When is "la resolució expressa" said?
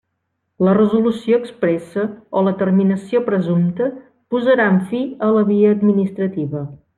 0.67-2.05